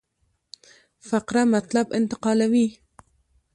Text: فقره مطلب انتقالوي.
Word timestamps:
فقره 1.09 1.43
مطلب 1.55 1.87
انتقالوي. 1.99 2.67